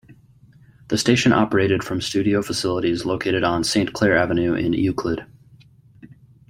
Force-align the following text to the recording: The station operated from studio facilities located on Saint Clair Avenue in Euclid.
The 0.87 0.97
station 0.97 1.31
operated 1.31 1.83
from 1.83 2.01
studio 2.01 2.41
facilities 2.41 3.05
located 3.05 3.43
on 3.43 3.63
Saint 3.63 3.93
Clair 3.93 4.17
Avenue 4.17 4.55
in 4.55 4.73
Euclid. 4.73 5.27